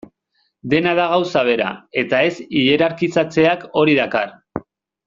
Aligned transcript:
Dena 0.73 0.93
da 0.99 1.05
gauza 1.11 1.43
bera, 1.49 1.67
eta 2.05 2.23
ez 2.31 2.33
hierarkizatzeak 2.63 3.71
hori 3.83 3.99
dakar. 4.05 4.39